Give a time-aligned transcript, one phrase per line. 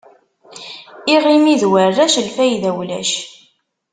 [1.13, 3.11] Iɣimi d warrac, lfayda ulac.